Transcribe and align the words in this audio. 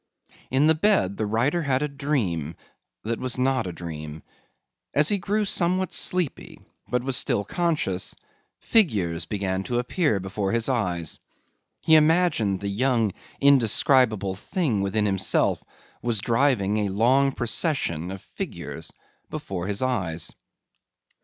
In 0.49 0.65
the 0.65 0.73
bed 0.73 1.17
the 1.17 1.27
writer 1.27 1.61
had 1.61 1.83
a 1.83 1.87
dream 1.87 2.55
that 3.03 3.19
was 3.19 3.37
not 3.37 3.67
a 3.67 3.71
dream. 3.71 4.23
As 4.95 5.09
he 5.09 5.19
grew 5.19 5.45
somewhat 5.45 5.93
sleepy 5.93 6.59
but 6.89 7.03
was 7.03 7.15
still 7.15 7.45
conscious, 7.45 8.15
figures 8.57 9.27
began 9.27 9.61
to 9.65 9.77
appear 9.77 10.19
before 10.19 10.53
his 10.53 10.67
eyes. 10.67 11.19
He 11.83 11.93
imagined 11.93 12.61
the 12.61 12.67
young 12.67 13.11
indescribable 13.39 14.33
thing 14.33 14.81
within 14.81 15.05
himself 15.05 15.63
was 16.01 16.19
driving 16.19 16.77
a 16.77 16.89
long 16.89 17.31
procession 17.31 18.09
of 18.09 18.21
figures 18.23 18.91
before 19.29 19.67
his 19.67 19.83
eyes. 19.83 20.31